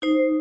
Esta 0.00 0.37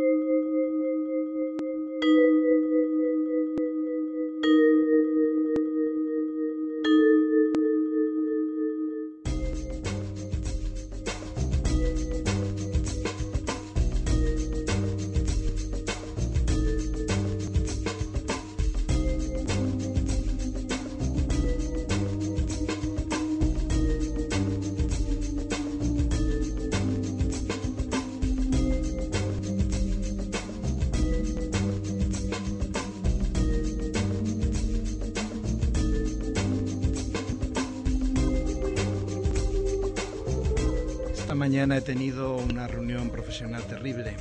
mañana 41.37 41.77
he 41.77 41.81
tenido 41.81 42.35
una 42.35 42.67
reunión 42.67 43.09
profesional 43.09 43.63
terrible. 43.63 44.15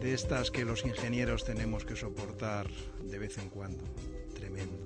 De 0.00 0.12
estas 0.12 0.50
que 0.50 0.64
los 0.64 0.84
ingenieros 0.84 1.44
tenemos 1.44 1.84
que 1.84 1.96
soportar 1.96 2.66
de 3.02 3.18
vez 3.18 3.38
en 3.38 3.48
cuando. 3.48 3.84
Tremendo. 4.34 4.76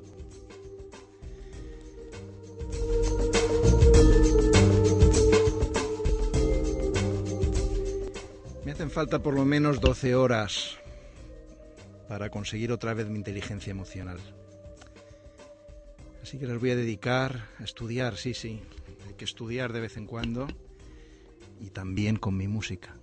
Me 8.64 8.72
hacen 8.72 8.90
falta 8.90 9.18
por 9.20 9.34
lo 9.34 9.44
menos 9.44 9.80
12 9.80 10.14
horas 10.14 10.78
para 12.06 12.30
conseguir 12.30 12.70
otra 12.70 12.92
vez 12.92 13.08
mi 13.08 13.16
inteligencia 13.16 13.70
emocional. 13.70 14.18
Así 16.22 16.38
que 16.38 16.46
las 16.46 16.60
voy 16.60 16.72
a 16.72 16.76
dedicar 16.76 17.48
a 17.58 17.64
estudiar, 17.64 18.16
sí, 18.16 18.34
sí, 18.34 18.62
hay 19.08 19.14
que 19.14 19.24
estudiar 19.24 19.72
de 19.72 19.80
vez 19.80 19.96
en 19.96 20.06
cuando 20.06 20.46
y 21.60 21.70
también 21.70 22.16
con 22.16 22.36
mi 22.36 22.46
música. 22.46 22.97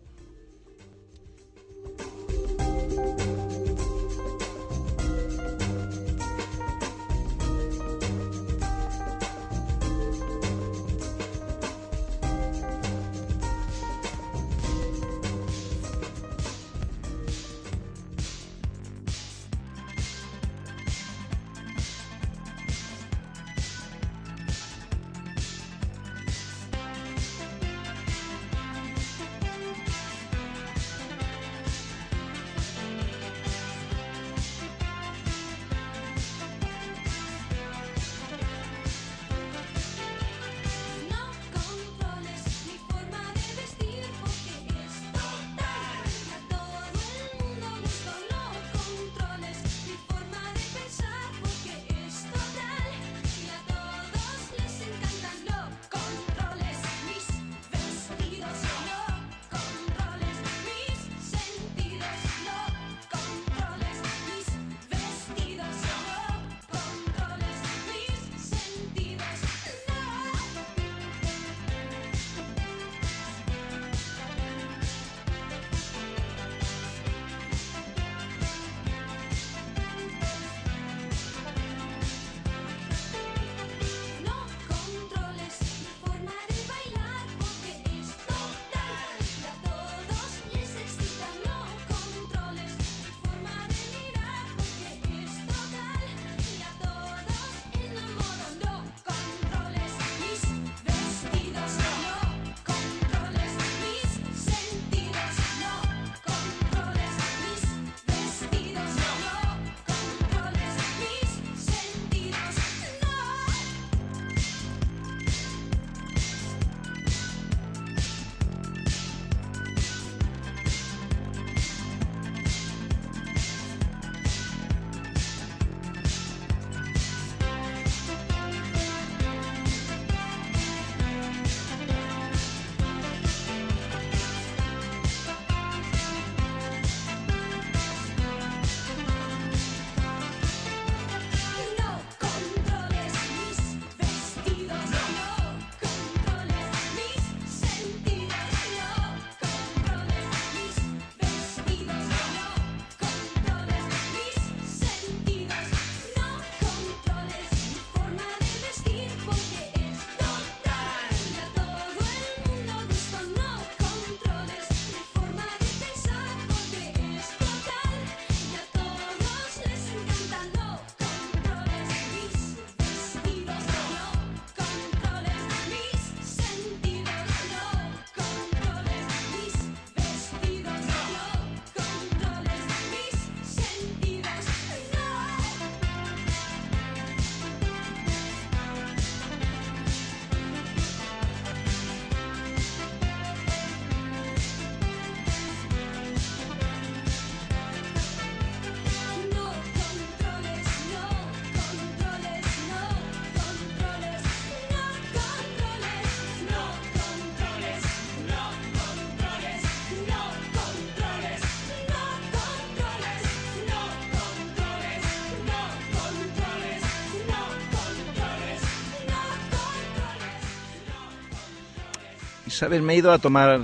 Sabes, 222.55 222.81
me 222.81 222.93
he 222.93 222.97
ido 222.97 223.11
a 223.11 223.19
tomar 223.19 223.61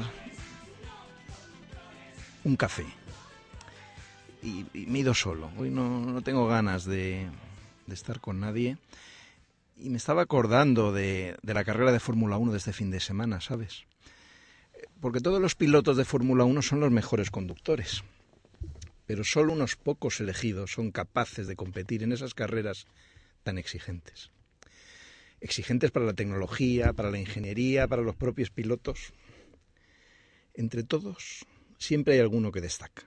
un 2.44 2.56
café. 2.58 2.86
Y, 4.44 4.66
me 4.74 5.00
he 5.00 5.02
ido 5.02 5.14
solo. 5.14 5.50
Hoy 5.58 5.70
no, 5.70 6.22
tengo 6.24 6.48
ganas 6.48 6.86
de, 6.86 7.28
estar 7.88 8.20
con 8.20 8.42
nadie. 8.42 8.78
Y 9.78 9.90
me 9.90 9.98
estaba 9.98 10.24
acordando 10.24 10.92
de, 10.92 11.38
de 11.42 11.54
la 11.54 11.64
carrera 11.64 11.92
de 11.92 12.00
Fórmula 12.00 12.38
1 12.38 12.52
de 12.52 12.58
este 12.58 12.74
fin 12.74 12.92
de 12.92 13.00
semana, 13.00 13.40
¿sabes? 13.40 13.86
Porque 15.00 15.22
todos 15.22 15.42
los 15.42 15.56
pilotos 15.56 15.96
de 15.96 16.06
Fórmula 16.06 16.44
1 16.44 16.62
son 16.62 16.82
los 16.82 16.92
mejores 16.92 17.32
conductores. 17.32 18.04
Pero 19.06 19.24
solo 19.24 19.54
unos 19.54 19.78
pocos 19.78 20.20
elegidos 20.20 20.74
son 20.74 20.92
capaces 20.92 21.48
de 21.48 21.56
competir 21.56 22.04
en 22.04 22.12
esas 22.12 22.34
carreras 22.34 22.88
tan 23.44 23.58
exigentes. 23.58 24.32
Exigentes 25.42 25.90
para 25.90 26.06
la 26.06 26.14
tecnología, 26.14 26.94
para 26.94 27.10
la 27.10 27.20
ingeniería, 27.20 27.88
para 27.88 28.04
los 28.04 28.16
propios 28.16 28.52
pilotos. 28.52 29.12
Entre 30.54 30.84
todos, 30.84 31.46
siempre 31.80 32.14
hay 32.14 32.20
alguno 32.20 32.52
que 32.52 32.62
destaca. 32.62 33.04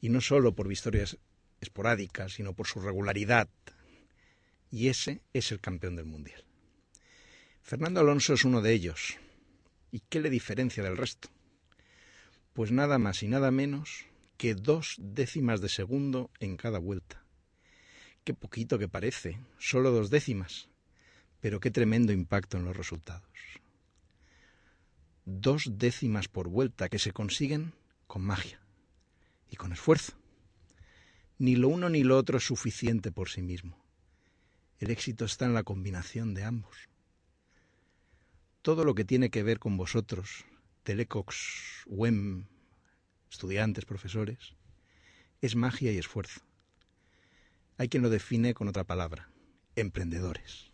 Y 0.00 0.08
no 0.08 0.20
solo 0.20 0.54
por 0.54 0.68
victorias 0.68 1.16
esporádicas, 1.60 2.34
sino 2.34 2.52
por 2.54 2.66
su 2.66 2.80
regularidad. 2.80 3.48
Y 4.70 4.88
ese 4.88 5.22
es 5.32 5.52
el 5.52 5.60
campeón 5.60 5.94
del 5.94 6.06
Mundial. 6.06 6.44
Fernando 7.62 8.00
Alonso 8.00 8.34
es 8.34 8.44
uno 8.44 8.60
de 8.60 8.72
ellos. 8.72 9.16
¿Y 9.92 10.00
qué 10.00 10.20
le 10.20 10.30
diferencia 10.30 10.82
del 10.82 10.96
resto? 10.96 11.28
Pues 12.52 12.72
nada 12.72 12.98
más 12.98 13.22
y 13.22 13.28
nada 13.28 13.52
menos 13.52 14.06
que 14.36 14.54
dos 14.54 14.96
décimas 14.98 15.60
de 15.60 15.68
segundo 15.68 16.30
en 16.40 16.56
cada 16.56 16.80
vuelta. 16.80 17.24
Qué 18.24 18.34
poquito 18.34 18.78
que 18.78 18.88
parece, 18.88 19.38
solo 19.58 19.92
dos 19.92 20.10
décimas, 20.10 20.68
pero 21.44 21.60
qué 21.60 21.70
tremendo 21.70 22.10
impacto 22.10 22.56
en 22.56 22.64
los 22.64 22.74
resultados 22.74 23.28
dos 25.26 25.76
décimas 25.76 26.26
por 26.26 26.48
vuelta 26.48 26.88
que 26.88 26.98
se 26.98 27.12
consiguen 27.12 27.74
con 28.06 28.22
magia 28.22 28.62
y 29.50 29.56
con 29.56 29.70
esfuerzo. 29.70 30.14
Ni 31.36 31.54
lo 31.54 31.68
uno 31.68 31.90
ni 31.90 32.02
lo 32.02 32.16
otro 32.16 32.38
es 32.38 32.44
suficiente 32.44 33.12
por 33.12 33.28
sí 33.28 33.42
mismo. 33.42 33.84
El 34.78 34.90
éxito 34.90 35.26
está 35.26 35.44
en 35.44 35.52
la 35.52 35.64
combinación 35.64 36.32
de 36.32 36.44
ambos. 36.44 36.88
Todo 38.62 38.82
lo 38.86 38.94
que 38.94 39.04
tiene 39.04 39.28
que 39.28 39.42
ver 39.42 39.58
con 39.58 39.76
vosotros, 39.76 40.46
telecox, 40.82 41.84
WEM, 41.88 42.46
estudiantes, 43.30 43.84
profesores, 43.84 44.54
es 45.42 45.56
magia 45.56 45.92
y 45.92 45.98
esfuerzo. 45.98 46.40
Hay 47.76 47.90
quien 47.90 48.02
lo 48.02 48.08
define 48.08 48.54
con 48.54 48.66
otra 48.66 48.84
palabra, 48.84 49.28
emprendedores. 49.76 50.73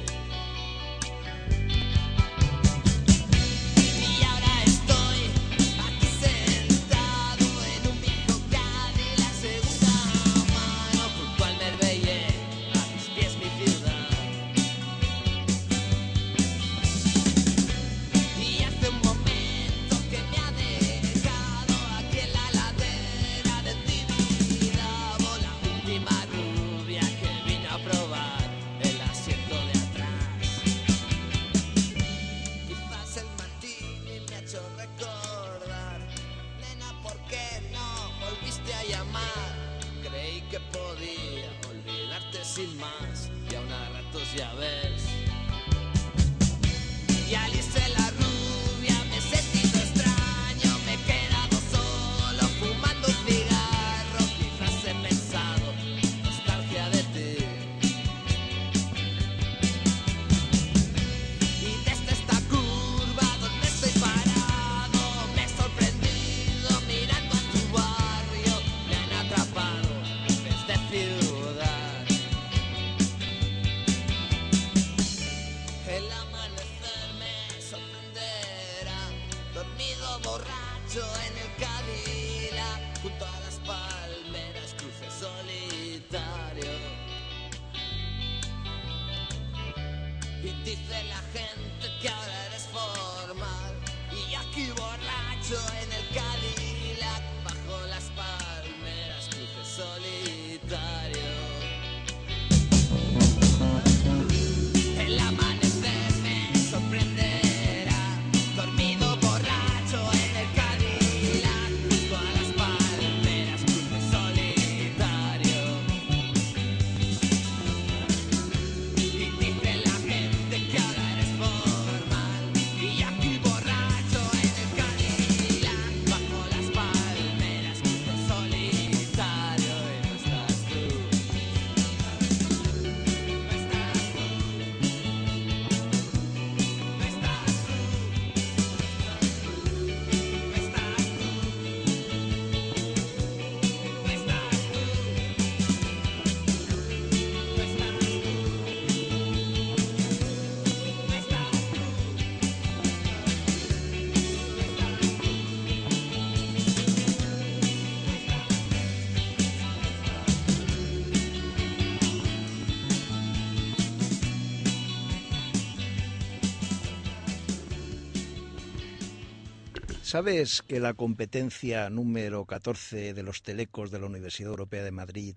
¿Sabes 170.03 170.61
que 170.61 170.79
la 170.79 170.93
competencia 170.93 171.89
número 171.89 172.45
14 172.45 173.13
de 173.13 173.23
los 173.23 173.43
telecos 173.43 173.91
de 173.91 173.99
la 173.99 174.07
Universidad 174.07 174.49
Europea 174.49 174.83
de 174.83 174.91
Madrid 174.91 175.35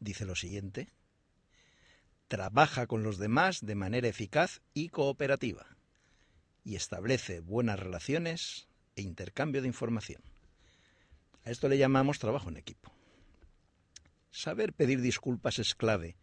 dice 0.00 0.24
lo 0.24 0.34
siguiente. 0.34 0.88
Trabaja 2.28 2.86
con 2.86 3.02
los 3.02 3.18
demás 3.18 3.64
de 3.64 3.74
manera 3.74 4.08
eficaz 4.08 4.60
y 4.72 4.88
cooperativa 4.88 5.76
y 6.64 6.76
establece 6.76 7.40
buenas 7.40 7.78
relaciones 7.78 8.68
e 8.96 9.02
intercambio 9.02 9.62
de 9.62 9.68
información. 9.68 10.22
A 11.44 11.50
esto 11.50 11.68
le 11.68 11.78
llamamos 11.78 12.18
trabajo 12.18 12.50
en 12.50 12.58
equipo. 12.58 12.92
Saber 14.30 14.72
pedir 14.74 15.00
disculpas 15.00 15.58
es 15.58 15.74
clave 15.74 16.16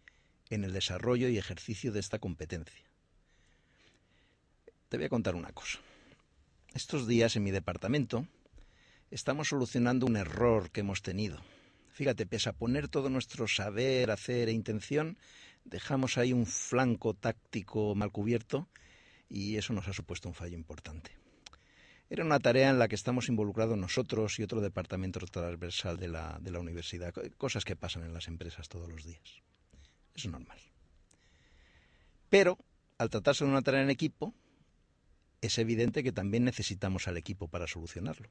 en 0.50 0.63
el 0.63 0.74
desarrollo 0.74 1.27
y 1.27 1.38
ejercicio 1.38 1.91
de 1.91 2.00
esta 2.00 2.20
competencia. 2.20 2.86
Te 4.89 4.98
voy 4.98 5.08
a 5.08 5.10
contar 5.10 5.36
una 5.36 5.51
cosa. 5.51 5.79
Estos 6.75 7.08
días 7.08 7.38
en 7.38 7.44
mi 7.44 7.51
departamento 7.51 8.27
estamos 9.10 9.48
solucionando 9.48 10.05
un 10.05 10.17
error 10.17 10.72
que 10.72 10.82
hemos 10.82 11.01
tenido. 11.01 11.39
Fíjate, 11.94 12.25
pese 12.25 12.50
a 12.50 12.51
poner 12.51 12.89
todo 12.89 13.10
nuestro 13.10 13.48
saber, 13.48 14.12
hacer 14.12 14.50
e 14.50 14.51
intención, 14.51 15.17
dejamos 15.63 16.17
ahí 16.17 16.34
un 16.34 16.46
flanco 16.46 17.13
táctico 17.13 17.96
mal 17.96 18.12
cubierto 18.12 18.67
y 19.29 19.55
eso 19.55 19.72
nos 19.72 19.88
ha 19.88 19.94
supuesto 19.94 20.27
un 20.27 20.36
fallo 20.36 20.58
importante. 20.58 21.12
Era 22.10 22.25
una 22.25 22.41
tarea 22.41 22.72
en 22.72 22.77
la 22.77 22.89
que 22.89 22.96
estamos 22.96 23.29
involucrados 23.29 23.77
nosotros 23.77 24.38
y 24.39 24.44
otro 24.44 24.60
departamento 24.60 25.22
transversal 25.22 25.96
de 25.96 26.10
la, 26.10 26.39
de 26.41 26.51
la 26.51 26.60
universidad, 26.60 27.13
cosas 27.38 27.63
que 27.63 27.77
pasan 27.77 28.03
en 28.03 28.13
las 28.13 28.27
empresas 28.27 28.67
todos 28.67 28.89
los 28.89 29.05
días. 29.05 29.41
Es 30.13 30.25
normal. 30.25 30.60
Pero, 32.29 32.58
al 32.98 33.10
tratarse 33.10 33.46
de 33.46 33.51
una 33.51 33.62
tarea 33.62 33.82
en 33.82 33.89
equipo, 33.89 34.34
es 35.42 35.58
evidente 35.58 36.04
que 36.04 36.12
también 36.12 36.44
necesitamos 36.44 37.08
al 37.08 37.18
equipo 37.18 37.48
para 37.48 37.68
solucionarlo. 37.68 38.30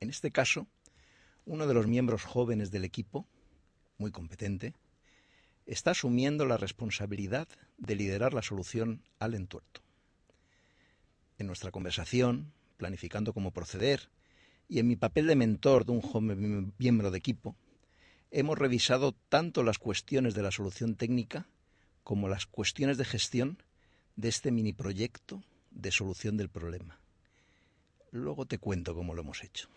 En 0.00 0.10
este 0.10 0.30
caso, 0.30 0.66
uno 1.44 1.66
de 1.66 1.74
los 1.74 1.86
miembros 1.86 2.24
jóvenes 2.24 2.70
del 2.70 2.84
equipo, 2.84 3.26
muy 3.98 4.10
competente, 4.10 4.74
está 5.66 5.92
asumiendo 5.92 6.46
la 6.46 6.56
responsabilidad 6.56 7.48
de 7.78 7.94
liderar 7.94 8.34
la 8.34 8.42
solución 8.42 9.02
al 9.18 9.34
entuerto. 9.34 9.82
En 11.38 11.46
nuestra 11.46 11.70
conversación, 11.70 12.52
planificando 12.76 13.32
cómo 13.32 13.52
proceder, 13.52 14.10
y 14.68 14.78
en 14.78 14.86
mi 14.86 14.96
papel 14.96 15.26
de 15.26 15.36
mentor 15.36 15.84
de 15.84 15.92
un 15.92 16.00
joven 16.00 16.72
miembro 16.78 17.10
de 17.10 17.18
equipo, 17.18 17.56
hemos 18.30 18.58
revisado 18.58 19.12
tanto 19.28 19.62
las 19.62 19.78
cuestiones 19.78 20.34
de 20.34 20.42
la 20.42 20.50
solución 20.50 20.94
técnica 20.94 21.48
como 22.04 22.28
las 22.28 22.46
cuestiones 22.46 22.96
de 22.96 23.04
gestión 23.04 23.62
de 24.16 24.28
este 24.28 24.50
mini 24.50 24.72
proyecto 24.72 25.42
de 25.70 25.90
solución 25.90 26.36
del 26.36 26.48
problema. 26.48 26.98
Luego 28.12 28.46
te 28.46 28.58
cuento 28.58 28.94
cómo 28.94 29.14
lo 29.14 29.22
hemos 29.22 29.44
hecho. 29.44 29.68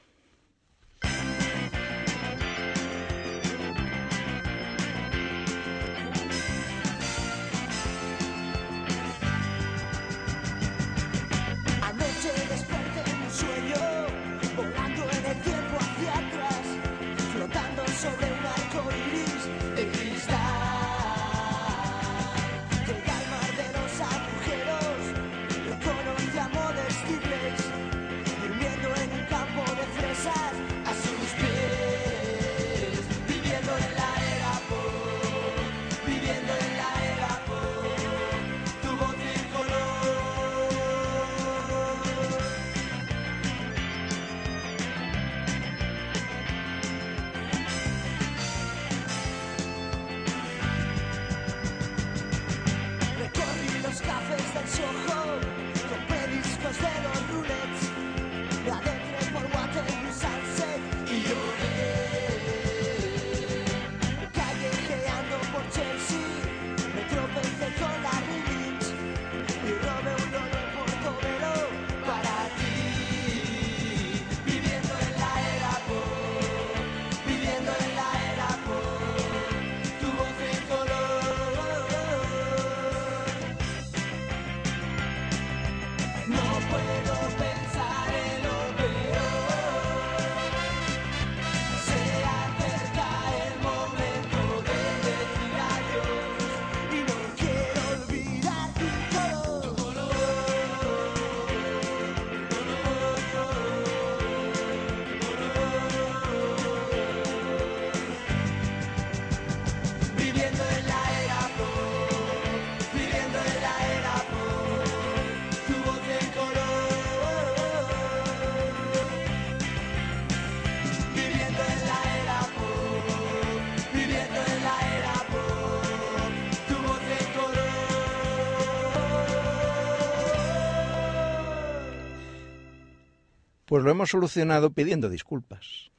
Pues 133.73 133.83
lo 133.83 133.89
hemos 133.89 134.11
solucionado 134.11 134.71
pidiendo 134.71 135.09
disculpas. 135.09 135.89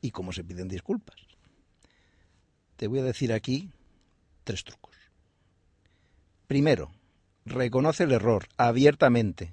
¿Y 0.00 0.10
cómo 0.10 0.32
se 0.32 0.42
piden 0.42 0.68
disculpas? 0.68 1.16
Te 2.76 2.86
voy 2.86 3.00
a 3.00 3.02
decir 3.02 3.30
aquí 3.34 3.70
tres 4.42 4.64
trucos. 4.64 4.96
Primero, 6.46 6.90
reconoce 7.44 8.04
el 8.04 8.12
error 8.12 8.48
abiertamente. 8.56 9.52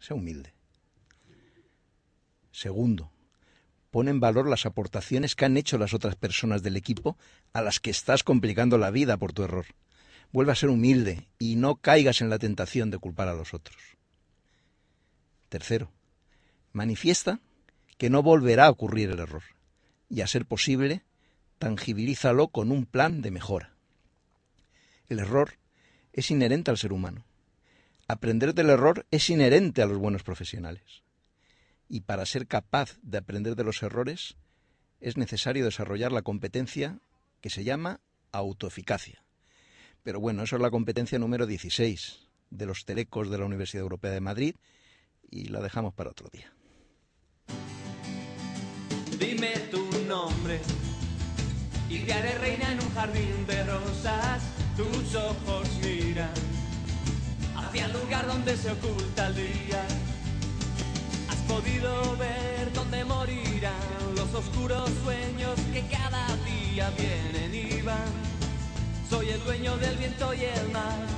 Sea 0.00 0.16
humilde. 0.16 0.54
Segundo, 2.50 3.12
pone 3.92 4.10
en 4.10 4.18
valor 4.18 4.48
las 4.48 4.66
aportaciones 4.66 5.36
que 5.36 5.44
han 5.44 5.56
hecho 5.56 5.78
las 5.78 5.94
otras 5.94 6.16
personas 6.16 6.64
del 6.64 6.76
equipo 6.76 7.16
a 7.52 7.62
las 7.62 7.78
que 7.78 7.90
estás 7.90 8.24
complicando 8.24 8.76
la 8.76 8.90
vida 8.90 9.18
por 9.18 9.32
tu 9.32 9.44
error. 9.44 9.66
Vuelve 10.32 10.50
a 10.50 10.56
ser 10.56 10.70
humilde 10.70 11.28
y 11.38 11.54
no 11.54 11.76
caigas 11.76 12.22
en 12.22 12.28
la 12.28 12.40
tentación 12.40 12.90
de 12.90 12.98
culpar 12.98 13.28
a 13.28 13.34
los 13.34 13.54
otros. 13.54 13.80
Tercero, 15.48 15.92
manifiesta 16.72 17.40
que 17.96 18.10
no 18.10 18.22
volverá 18.22 18.66
a 18.66 18.70
ocurrir 18.70 19.10
el 19.10 19.18
error 19.18 19.42
y, 20.08 20.20
a 20.20 20.26
ser 20.26 20.46
posible, 20.46 21.02
tangibilízalo 21.58 22.48
con 22.48 22.70
un 22.70 22.86
plan 22.86 23.20
de 23.20 23.30
mejora. 23.30 23.74
El 25.08 25.18
error 25.18 25.54
es 26.12 26.30
inherente 26.30 26.70
al 26.70 26.78
ser 26.78 26.92
humano. 26.92 27.24
Aprender 28.06 28.54
del 28.54 28.70
error 28.70 29.06
es 29.10 29.28
inherente 29.30 29.82
a 29.82 29.86
los 29.86 29.98
buenos 29.98 30.22
profesionales. 30.22 31.02
Y 31.88 32.02
para 32.02 32.26
ser 32.26 32.46
capaz 32.46 32.98
de 33.02 33.18
aprender 33.18 33.54
de 33.54 33.64
los 33.64 33.82
errores 33.82 34.36
es 35.00 35.16
necesario 35.16 35.64
desarrollar 35.64 36.12
la 36.12 36.22
competencia 36.22 37.00
que 37.40 37.50
se 37.50 37.64
llama 37.64 38.00
autoeficacia. 38.32 39.22
Pero 40.02 40.20
bueno, 40.20 40.42
eso 40.42 40.56
es 40.56 40.62
la 40.62 40.70
competencia 40.70 41.18
número 41.18 41.46
16 41.46 42.28
de 42.50 42.66
los 42.66 42.84
telecos 42.84 43.30
de 43.30 43.38
la 43.38 43.44
Universidad 43.44 43.82
Europea 43.82 44.12
de 44.12 44.20
Madrid 44.20 44.54
y 45.30 45.48
la 45.48 45.60
dejamos 45.60 45.94
para 45.94 46.10
otro 46.10 46.28
día. 46.32 46.52
Dime 49.18 49.50
tu 49.70 49.84
nombre 50.06 50.60
y 51.90 51.98
te 52.00 52.12
haré 52.12 52.38
reina 52.38 52.72
en 52.72 52.80
un 52.80 52.94
jardín 52.94 53.46
de 53.46 53.64
rosas. 53.64 54.42
Tus 54.76 55.14
ojos 55.16 55.68
miran 55.82 56.30
hacia 57.56 57.86
el 57.86 57.92
lugar 57.94 58.28
donde 58.28 58.56
se 58.56 58.70
oculta 58.70 59.26
el 59.26 59.34
día. 59.34 59.84
Has 61.28 61.36
podido 61.52 62.16
ver 62.16 62.72
dónde 62.72 63.04
morirán 63.04 63.74
los 64.14 64.32
oscuros 64.34 64.88
sueños 65.02 65.58
que 65.72 65.84
cada 65.88 66.26
día 66.44 66.90
vienen 66.90 67.54
y 67.54 67.82
van. 67.82 68.12
Soy 69.10 69.30
el 69.30 69.42
dueño 69.42 69.76
del 69.78 69.96
viento 69.96 70.32
y 70.32 70.44
el 70.44 70.70
mar. 70.70 71.17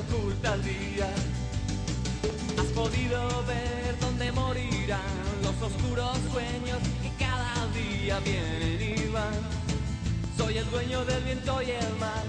oculta 0.00 0.54
el 0.54 0.62
día. 0.62 1.08
Has 2.58 2.66
podido 2.66 3.44
ver 3.46 3.96
dónde 4.00 4.32
morirán 4.32 5.00
los 5.42 5.56
oscuros 5.62 6.16
sueños 6.32 6.78
que 7.02 7.10
cada 7.24 7.66
día 7.74 8.18
vienen 8.20 8.80
y 8.80 9.08
van. 9.08 9.40
Soy 10.36 10.58
el 10.58 10.70
dueño 10.70 11.04
del 11.04 11.22
viento 11.24 11.62
y 11.62 11.70
el 11.70 11.92
mar. 11.98 12.24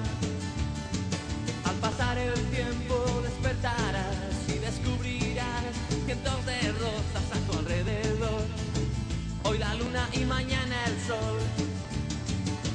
Al 1.64 1.76
pasar 1.76 2.18
el 2.18 2.34
tiempo 2.58 2.96
despertarás 3.24 4.36
y 4.48 4.58
descubrirás 4.60 5.74
cientos 6.06 6.46
de 6.46 6.60
rosas 6.84 7.26
a 7.36 7.52
tu 7.52 7.58
alrededor. 7.60 8.44
Hoy 9.44 9.58
la 9.58 9.74
luna 9.76 10.10
y 10.14 10.26
mañana 10.26 10.76
el 10.88 10.98
sol. 11.08 11.40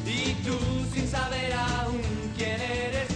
Y 0.06 0.34
tú 0.44 0.56
sin 0.94 1.08
saber 1.08 1.52
aún 1.52 2.00
quién 2.36 2.60
eres 2.60 3.15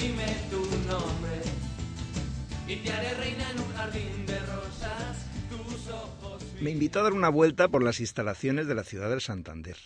Dime 0.00 0.34
tu 0.50 0.62
nombre 0.88 1.42
y 2.66 2.76
te 2.76 2.90
haré 2.90 3.14
reina 3.14 3.50
en 3.50 3.60
un 3.60 3.72
jardín 3.74 4.26
de 4.26 4.38
rosas. 4.46 5.26
Tus 5.50 5.88
ojos. 5.88 6.42
Me 6.60 6.70
invitó 6.70 7.00
a 7.00 7.02
dar 7.02 7.12
una 7.12 7.28
vuelta 7.28 7.68
por 7.68 7.82
las 7.82 8.00
instalaciones 8.00 8.66
de 8.66 8.74
la 8.74 8.84
ciudad 8.84 9.10
del 9.10 9.20
Santander. 9.20 9.76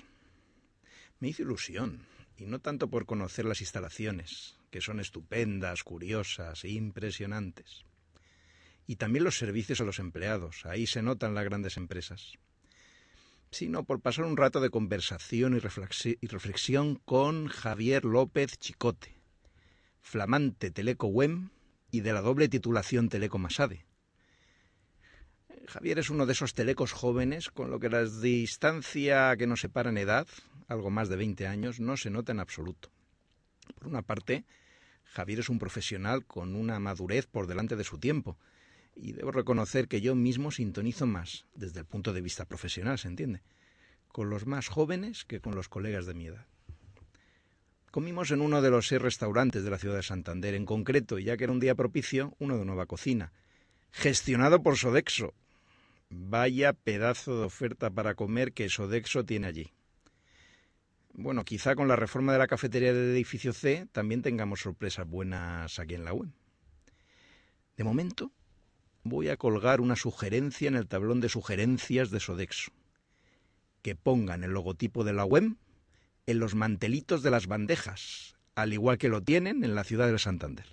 Me 1.19 1.29
hizo 1.29 1.43
ilusión, 1.43 2.07
y 2.37 2.45
no 2.45 2.61
tanto 2.61 2.89
por 2.89 3.07
conocer 3.07 3.45
las 3.45 3.61
instalaciones, 3.61 4.57
que 4.71 4.81
son 4.81 5.01
estupendas, 5.01 5.83
curiosas 5.83 6.63
e 6.65 6.71
impresionantes. 6.71 7.85
Y 8.87 8.97
también 8.97 9.25
los 9.25 9.37
servicios 9.37 9.81
a 9.81 9.85
los 9.85 9.99
empleados, 9.99 10.65
ahí 10.65 10.87
se 10.87 11.03
notan 11.03 11.35
las 11.35 11.45
grandes 11.45 11.77
empresas. 11.77 12.35
Sino 13.51 13.83
por 13.83 14.01
pasar 14.01 14.27
un 14.27 14.37
rato 14.37 14.61
de 14.61 14.71
conversación 14.71 15.57
y 15.57 16.27
reflexión 16.29 16.97
con 17.05 17.49
Javier 17.49 18.05
López 18.05 18.59
Chicote, 18.59 19.24
flamante 20.05 20.71
Teleco 20.71 21.07
WEM 21.09 21.49
y 21.91 22.03
de 22.03 22.13
la 22.13 22.21
doble 22.21 22.49
titulación 22.49 23.09
Teleco 23.09 23.39
Masade. 23.39 23.87
Javier 25.67 25.99
es 25.99 26.11
uno 26.11 26.27
de 26.27 26.35
esos 26.35 26.53
telecos 26.53 26.93
jóvenes 26.93 27.49
con 27.49 27.71
lo 27.71 27.81
que 27.81 27.89
la 27.89 28.05
distancia 28.05 29.35
que 29.37 29.47
nos 29.47 29.63
separa 29.63 29.89
en 29.89 29.97
edad, 29.97 30.29
algo 30.69 30.91
más 30.91 31.09
de 31.09 31.17
20 31.17 31.47
años, 31.47 31.81
no 31.81 31.97
se 31.97 32.11
nota 32.11 32.33
en 32.33 32.41
absoluto. 32.41 32.91
Por 33.77 33.89
una 33.89 34.03
parte, 34.03 34.45
Javier 35.05 35.41
es 35.41 35.49
un 35.49 35.59
profesional 35.59 36.27
con 36.27 36.55
una 36.55 36.79
madurez 36.79 37.27
por 37.27 37.47
delante 37.47 37.75
de 37.75 37.85
su 37.85 37.99
tiempo, 37.99 38.37
y 38.95 39.13
debo 39.13 39.33
reconocer 39.33 39.89
que 39.89 40.03
yo 40.03 40.15
mismo 40.15 40.51
sintonizo 40.51 41.07
más, 41.07 41.47
desde 41.55 41.81
el 41.81 41.87
punto 41.87 42.13
de 42.13 42.21
vista 42.21 42.45
profesional, 42.45 42.99
¿se 42.99 43.09
entiende?, 43.09 43.43
con 44.13 44.29
los 44.29 44.47
más 44.47 44.69
jóvenes 44.69 45.25
que 45.25 45.41
con 45.41 45.57
los 45.57 45.69
colegas 45.69 46.05
de 46.05 46.15
mi 46.15 46.27
edad. 46.27 46.47
Comimos 47.95 48.33
en 48.33 48.41
uno 48.41 48.61
de 48.61 48.71
los 48.71 48.89
seis 48.89 49.01
restaurantes 49.01 49.63
de 49.63 49.71
la 49.71 49.79
ciudad 49.79 49.95
de 49.95 50.03
Santander, 50.03 50.55
en 50.55 50.67
concreto, 50.67 51.21
ya 51.21 51.37
que 51.37 51.45
era 51.45 51.53
un 51.53 51.61
día 51.61 51.77
propicio, 51.77 52.35
uno 52.41 52.59
de 52.59 52.65
Nueva 52.65 52.87
Cocina, 52.87 53.33
gestionado 53.93 54.65
por 54.65 54.77
Sodexo. 54.77 55.33
Vaya 56.11 56.73
pedazo 56.73 57.39
de 57.39 57.45
oferta 57.45 57.91
para 57.91 58.17
comer 58.17 58.53
que 58.53 58.69
Sodexo 58.69 59.25
tiene 59.25 59.47
allí. 59.47 59.71
Bueno, 61.13 61.45
quizá 61.45 61.77
con 61.77 61.87
la 61.87 61.95
reforma 61.95 62.33
de 62.33 62.41
la 62.41 62.49
cafetería 62.49 62.93
del 62.93 63.13
edificio 63.13 63.53
C 63.53 63.87
también 63.93 64.23
tengamos 64.23 64.59
sorpresas 64.59 65.09
buenas 65.09 65.79
aquí 65.79 65.95
en 65.95 66.05
la 66.05 66.15
web. 66.15 66.31
De 67.77 67.85
momento, 67.85 68.33
voy 69.05 69.29
a 69.29 69.37
colgar 69.37 69.81
una 69.81 69.95
sugerencia 69.95 70.67
en 70.67 70.75
el 70.75 70.89
tablón 70.89 71.21
de 71.21 71.29
sugerencias 71.29 72.11
de 72.11 72.19
Sodexo. 72.19 72.73
Que 73.83 73.95
pongan 73.95 74.43
el 74.43 74.51
logotipo 74.51 75.05
de 75.05 75.13
la 75.13 75.25
web 75.25 75.55
en 76.27 76.39
los 76.39 76.55
mantelitos 76.55 77.23
de 77.23 77.31
las 77.31 77.47
bandejas, 77.47 78.37
al 78.55 78.73
igual 78.73 78.99
que 78.99 79.09
lo 79.09 79.23
tienen 79.23 79.65
en 79.65 79.75
la 79.75 79.85
ciudad 79.85 80.11
de 80.11 80.19
Santander. 80.19 80.67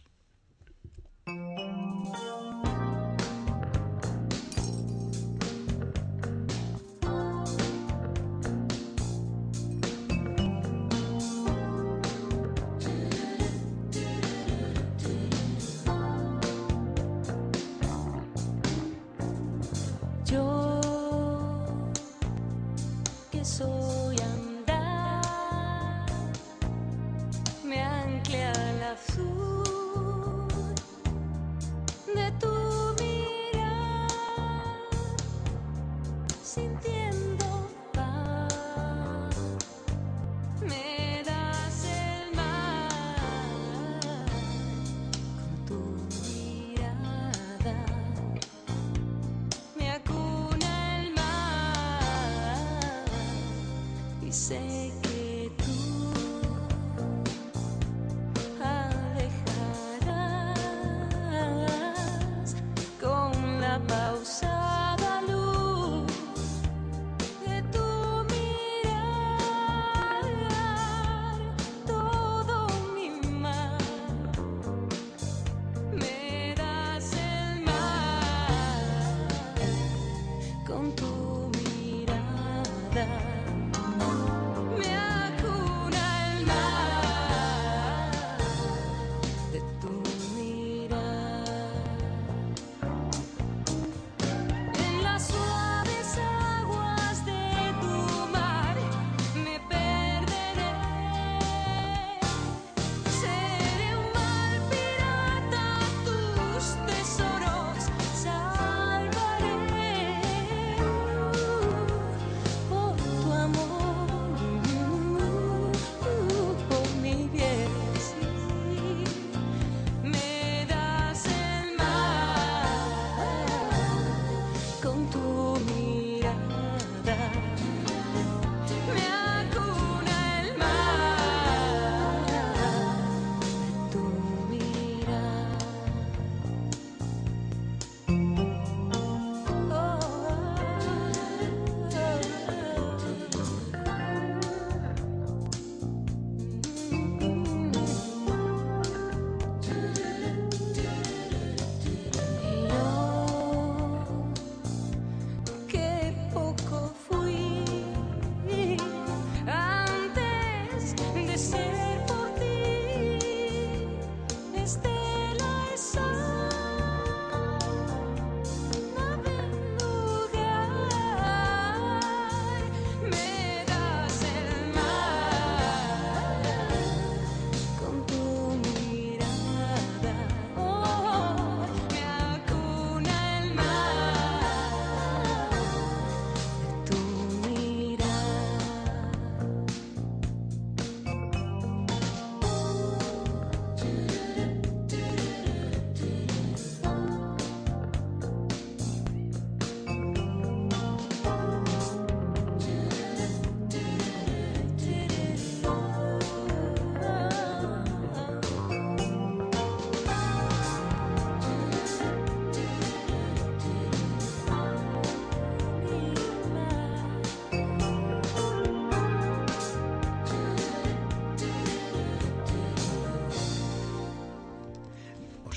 say 54.32 55.11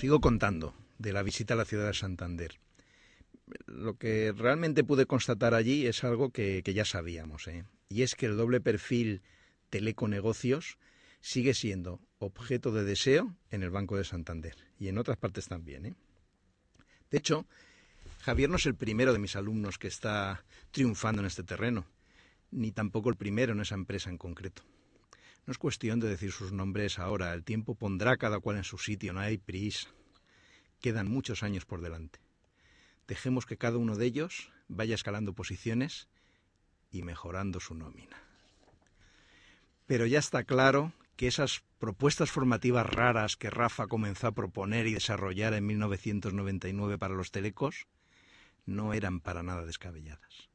sigo 0.05 0.21
contando 0.21 0.75
de 0.99 1.15
la 1.15 1.23
visita 1.23 1.55
a 1.55 1.57
la 1.57 1.65
ciudad 1.65 1.87
de 1.87 1.95
Santander. 1.95 2.61
Lo 3.65 3.97
que 3.97 4.35
realmente 4.37 4.85
pude 4.85 5.07
constatar 5.07 5.55
allí 5.55 5.87
es 5.87 6.05
algo 6.05 6.29
que, 6.29 6.63
ya 6.63 6.85
sabíamos, 6.85 7.49
¿eh? 7.49 7.65
y 7.89 8.03
es 8.03 8.15
que 8.15 8.27
el 8.27 8.37
doble 8.37 8.61
perfil 8.61 9.23
teleconegocios 9.71 10.77
sigue 11.23 11.55
siendo 11.55 12.03
objeto 12.19 12.71
de 12.71 12.85
deseo 12.85 13.35
en 13.51 13.63
el 13.63 13.71
Banco 13.71 13.97
de 13.97 14.05
Santander 14.05 14.55
y 14.79 14.89
en 14.89 14.99
otras 14.99 15.17
partes 15.17 15.49
también. 15.49 15.87
¿eh? 15.87 15.95
De 17.11 17.17
hecho, 17.17 17.47
Javier 18.21 18.51
no 18.51 18.57
es 18.57 18.67
el 18.67 18.75
primero 18.75 19.15
de 19.15 19.19
mis 19.19 19.37
alumnos 19.37 19.79
que 19.79 19.89
está 19.89 20.45
triunfando 20.71 21.23
en 21.23 21.29
este 21.29 21.45
terreno, 21.45 21.87
ni 22.51 22.73
tampoco 22.73 23.09
el 23.09 23.17
primero 23.17 23.55
en 23.55 23.61
esa 23.61 23.75
empresa 23.75 24.11
en 24.11 24.19
concreto. 24.19 24.65
No 25.47 25.51
es 25.51 25.59
cuestión 25.59 26.01
de 26.01 26.09
decir 26.09 26.33
sus 26.33 26.53
nombres 26.53 26.99
ahora, 26.99 27.35
el 27.35 27.45
tiempo 27.45 27.75
pondrá 27.75 28.17
cada 28.17 28.41
cual 28.41 28.57
en 28.57 28.65
su 28.65 28.79
sitio, 28.79 29.13
no 29.13 29.21
hay 29.21 29.37
prisa. 29.37 29.89
Quedan 30.81 31.11
muchos 31.11 31.43
años 31.43 31.67
por 31.67 31.83
delante. 31.83 32.19
Dejemos 33.07 33.45
que 33.45 33.59
cada 33.59 33.77
uno 33.77 33.97
de 33.97 34.07
ellos 34.07 34.51
vaya 34.69 34.95
escalando 34.95 35.35
posiciones 35.35 36.09
y 36.91 37.03
mejorando 37.03 37.61
su 37.61 37.75
nómina. 37.75 38.17
Pero 39.87 40.07
ya 40.07 40.19
está 40.19 40.45
claro 40.45 40.93
que 41.17 41.27
esas 41.27 41.63
propuestas 41.79 42.31
formativas 42.31 42.87
raras 42.87 43.37
que 43.37 43.51
Rafa 43.51 43.87
comenzó 43.87 44.29
a 44.29 44.33
proponer 44.33 44.87
y 44.87 44.95
desarrollar 44.95 45.53
en 45.53 45.67
1999 45.67 46.97
para 46.97 47.15
los 47.15 47.31
telecos 47.31 47.87
no 48.65 48.95
eran 48.95 49.21
para 49.21 49.43
nada 49.43 49.67
descabelladas. 49.67 50.49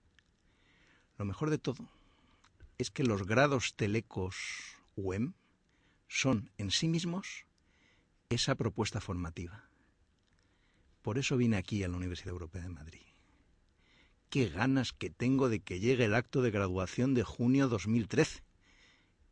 Lo 1.20 1.26
mejor 1.26 1.52
de 1.52 1.60
todo 1.60 1.88
es 2.80 2.90
que 2.90 3.04
los 3.04 3.28
grados 3.28 3.76
telecos 3.76 4.79
Son 6.08 6.52
en 6.58 6.72
sí 6.72 6.88
mismos 6.88 7.46
esa 8.30 8.56
propuesta 8.56 9.00
formativa. 9.00 9.70
Por 11.02 11.18
eso 11.18 11.38
vine 11.38 11.58
aquí 11.58 11.84
a 11.84 11.88
la 11.88 11.98
Universidad 11.98 12.34
Europea 12.34 12.64
de 12.64 12.70
Madrid. 12.70 13.02
Qué 14.30 14.50
ganas 14.50 14.94
que 14.94 15.10
tengo 15.10 15.50
de 15.50 15.62
que 15.62 15.80
llegue 15.80 16.06
el 16.06 16.14
acto 16.14 16.42
de 16.42 16.52
graduación 16.52 17.14
de 17.14 17.24
junio 17.24 17.68
2013, 17.68 18.44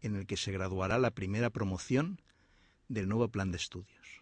en 0.02 0.16
el 0.16 0.26
que 0.26 0.38
se 0.38 0.52
graduará 0.52 0.98
la 0.98 1.12
primera 1.12 1.50
promoción 1.50 2.22
del 2.88 3.08
nuevo 3.08 3.28
plan 3.30 3.52
de 3.52 3.58
estudios. 3.58 4.22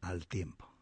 Al 0.00 0.26
tiempo. 0.26 0.77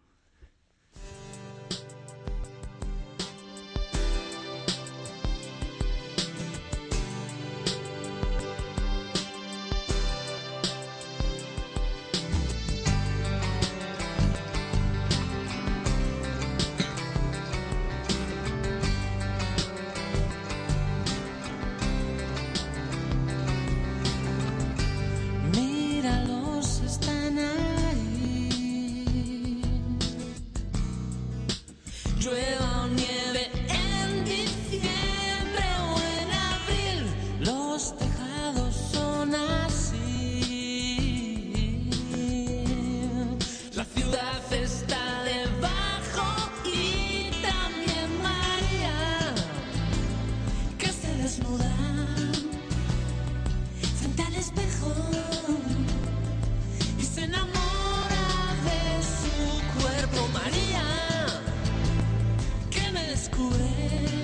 it. 63.78 64.15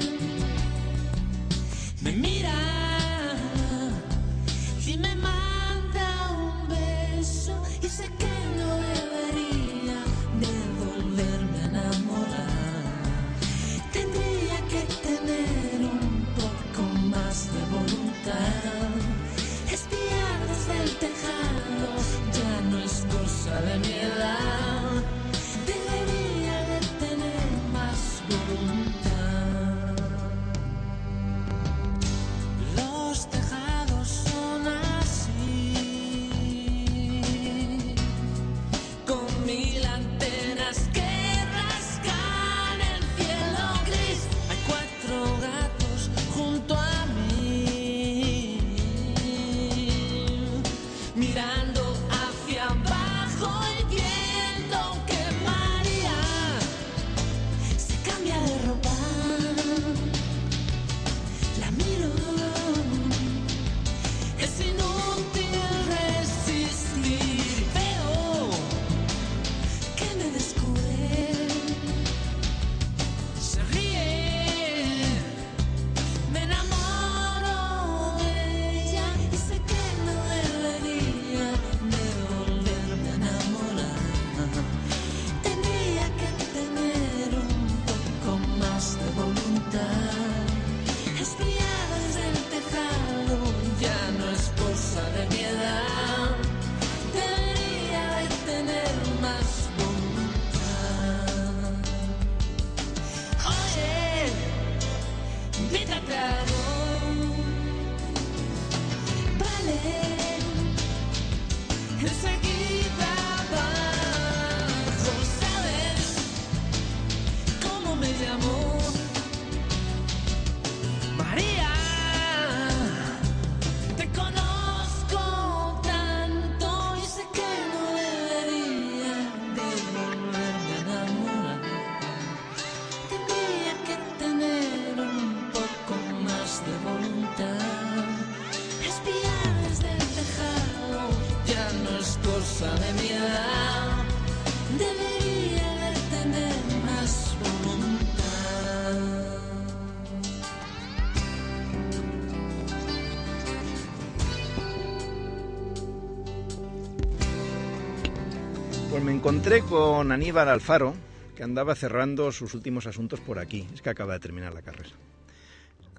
Encontré 159.42 159.68
con 159.68 160.12
Aníbal 160.12 160.48
Alfaro, 160.48 160.94
que 161.34 161.42
andaba 161.42 161.74
cerrando 161.74 162.30
sus 162.30 162.54
últimos 162.54 162.86
asuntos 162.86 163.18
por 163.18 163.40
aquí. 163.40 163.66
Es 163.74 163.82
que 163.82 163.90
acaba 163.90 164.12
de 164.12 164.20
terminar 164.20 164.54
la 164.54 164.62
carrera. 164.62 164.90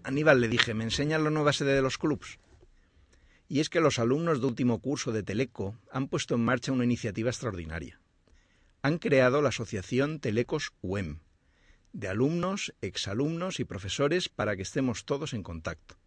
Aníbal 0.01 0.39
le 0.39 0.47
dije, 0.47 0.73
¿me 0.73 0.85
enseñas 0.85 1.19
la 1.19 1.29
nueva 1.29 1.51
sede 1.51 1.73
de 1.73 1.81
los 1.81 1.97
clubs? 1.97 2.39
Y 3.49 3.59
es 3.59 3.67
que 3.67 3.81
los 3.81 3.99
alumnos 3.99 4.39
de 4.39 4.47
último 4.47 4.79
curso 4.79 5.11
de 5.11 5.23
Teleco 5.23 5.75
han 5.91 6.07
puesto 6.07 6.35
en 6.35 6.45
marcha 6.45 6.71
una 6.71 6.85
iniciativa 6.85 7.31
extraordinaria. 7.31 7.99
Han 8.81 8.97
creado 8.97 9.41
la 9.41 9.49
asociación 9.49 10.21
Telecos 10.21 10.71
UEM, 10.81 11.19
de 11.91 12.07
alumnos, 12.07 12.73
exalumnos 12.79 13.59
y 13.59 13.65
profesores 13.65 14.29
para 14.29 14.55
que 14.55 14.61
estemos 14.61 15.03
todos 15.03 15.33
en 15.33 15.43
contacto. 15.43 15.97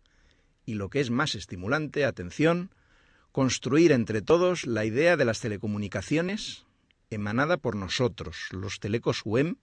Y 0.64 0.76
lo 0.76 0.88
que 0.88 1.00
es 1.00 1.10
más 1.10 1.34
estimulante, 1.34 2.06
atención, 2.06 2.70
construir 3.30 3.92
entre 3.92 4.22
todos 4.22 4.66
la 4.66 4.86
idea 4.86 5.18
de 5.18 5.26
las 5.26 5.40
telecomunicaciones 5.40 6.65
emanada 7.10 7.56
por 7.56 7.76
nosotros, 7.76 8.48
los 8.50 8.80
Telecos 8.80 9.22
UEM, 9.24 9.56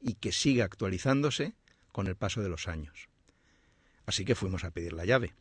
y 0.00 0.14
que 0.14 0.32
siga 0.32 0.64
actualizándose 0.64 1.54
con 1.92 2.06
el 2.06 2.16
paso 2.16 2.42
de 2.42 2.48
los 2.48 2.68
años. 2.68 3.08
Así 4.06 4.24
que 4.24 4.34
fuimos 4.34 4.64
a 4.64 4.70
pedir 4.70 4.92
la 4.92 5.04
llave. 5.04 5.34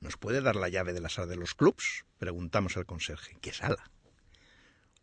¿Nos 0.00 0.16
puede 0.16 0.40
dar 0.40 0.56
la 0.56 0.68
llave 0.68 0.92
de 0.92 1.00
la 1.00 1.08
sala 1.08 1.26
de 1.26 1.36
los 1.36 1.54
clubs? 1.54 2.04
Preguntamos 2.18 2.76
al 2.76 2.86
conserje. 2.86 3.36
¿Qué 3.40 3.52
sala? 3.52 3.90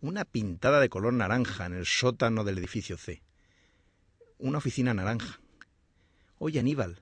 Una 0.02 0.26
pintada 0.26 0.80
de 0.80 0.90
color 0.90 1.14
naranja 1.14 1.66
en 1.66 1.74
el 1.74 1.86
sótano 1.86 2.44
del 2.44 2.58
edificio 2.58 2.98
C. 2.98 3.22
Una 4.38 4.58
oficina 4.58 4.94
naranja. 4.94 5.40
Oye, 6.38 6.60
Aníbal, 6.60 7.02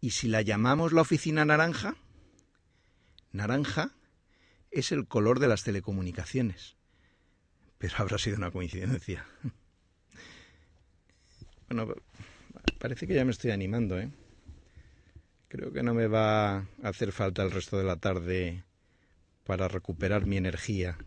¿y 0.00 0.10
si 0.10 0.28
la 0.28 0.42
llamamos 0.42 0.92
la 0.92 1.00
oficina 1.02 1.44
naranja? 1.44 1.96
Naranja 3.32 3.90
es 4.70 4.92
el 4.92 5.06
color 5.06 5.40
de 5.40 5.48
las 5.48 5.64
telecomunicaciones. 5.64 6.76
Pero 7.78 7.94
habrá 7.98 8.18
sido 8.18 8.36
una 8.36 8.50
coincidencia. 8.50 9.26
Bueno, 11.66 11.94
parece 12.78 13.06
que 13.06 13.14
ya 13.14 13.24
me 13.24 13.30
estoy 13.30 13.50
animando, 13.50 13.98
¿eh? 13.98 14.10
Creo 15.48 15.72
que 15.72 15.82
no 15.82 15.94
me 15.94 16.08
va 16.08 16.58
a 16.58 16.66
hacer 16.82 17.10
falta 17.10 17.42
el 17.42 17.50
resto 17.50 17.78
de 17.78 17.84
la 17.84 17.96
tarde 17.96 18.64
para 19.44 19.66
recuperar 19.66 20.26
mi 20.26 20.36
energía, 20.36 20.98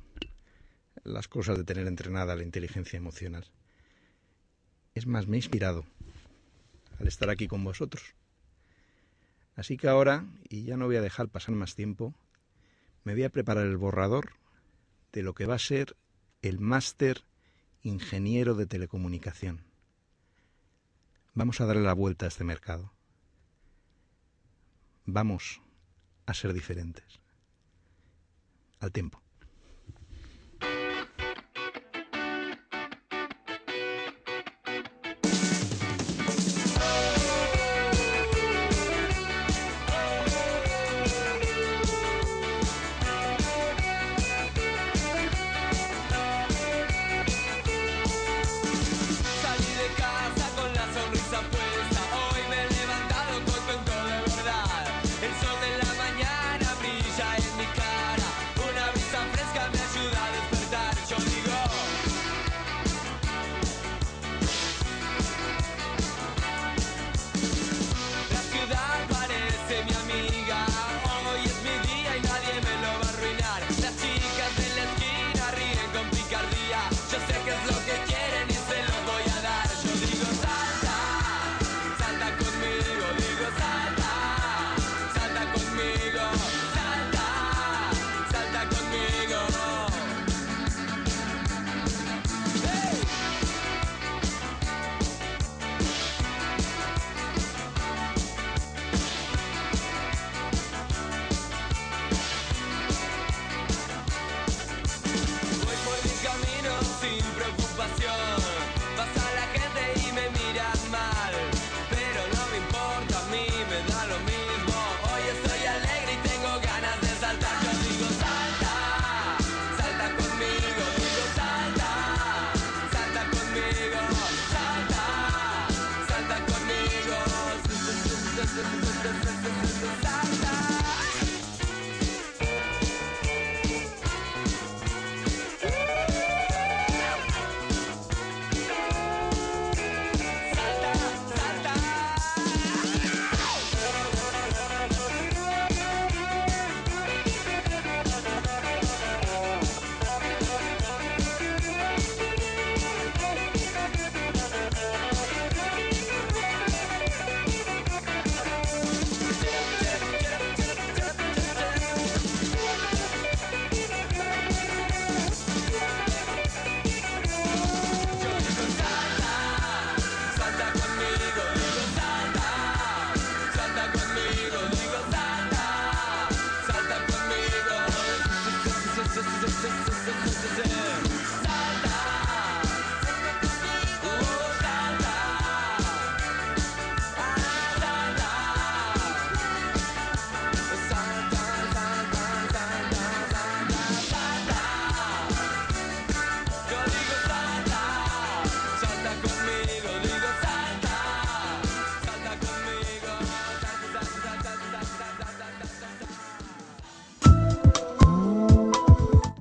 las 1.04 1.28
cosas 1.28 1.58
de 1.58 1.64
tener 1.64 1.88
entrenada 1.88 2.36
la 2.36 2.44
inteligencia 2.44 2.98
emocional. 2.98 3.46
Es 4.96 5.06
más, 5.06 5.28
me 5.28 5.38
he 5.38 5.40
inspirado 5.40 5.86
al 7.00 7.08
estar 7.08 7.30
aquí 7.30 7.48
con 7.48 7.64
vosotros. 7.64 8.16
Así 9.56 9.78
que 9.78 9.88
ahora, 9.88 10.26
y 10.50 10.64
ya 10.64 10.78
no 10.78 10.86
voy 10.86 10.96
a 10.96 11.02
dejar 11.02 11.30
pasar 11.30 11.56
más 11.56 11.76
tiempo, 11.76 12.14
me 13.04 13.14
voy 13.14 13.24
a 13.24 13.30
preparar 13.30 13.66
el 13.66 13.78
borrador 13.78 14.34
de 15.14 15.24
lo 15.24 15.34
que 15.34 15.46
va 15.46 15.56
a 15.56 15.60
ser 15.60 15.96
el 16.42 16.60
máster 16.60 17.24
ingeniero 17.82 18.56
de 18.56 18.66
telecomunicación. 18.66 19.64
Vamos 21.34 21.62
a 21.62 21.66
darle 21.66 21.84
la 21.84 21.94
vuelta 21.94 22.26
a 22.26 22.30
este 22.30 22.44
mercado. 22.44 22.92
Vamos 25.06 25.62
a 26.26 26.34
ser 26.34 26.54
diferentes. 26.54 27.20
Al 28.80 28.92
tiempo. 28.92 29.22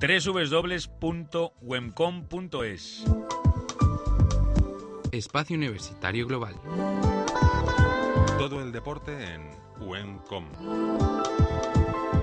www.wemcom.es 0.07 1.51
Espacio 5.11 5.57
Universitario 5.57 6.25
Global. 6.25 6.55
Todo 8.39 8.61
el 8.61 8.71
deporte 8.71 9.33
en 9.33 9.51
UEMCOM. 9.81 10.45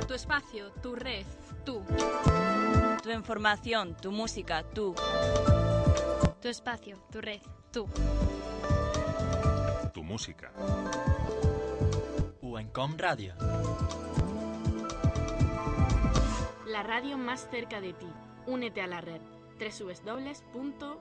Tu 0.08 0.14
espacio, 0.14 0.72
tu 0.82 0.94
red, 0.94 1.26
tú. 1.66 1.82
Tu 3.02 3.10
información, 3.10 3.94
tu 4.00 4.10
música, 4.10 4.62
tú. 4.62 4.94
Tu 6.40 6.48
espacio, 6.48 6.96
tu 7.12 7.20
red, 7.20 7.42
tú. 7.70 7.86
Tu 9.92 10.02
música. 10.02 10.50
Uencom 12.40 12.96
Radio. 12.96 13.34
La 16.74 16.82
radio 16.82 17.16
más 17.16 17.48
cerca 17.52 17.80
de 17.80 17.92
ti. 17.92 18.08
Únete 18.48 18.82
a 18.82 18.88
la 18.88 19.00
red 19.00 19.20
www.uencom.es. 19.60 20.94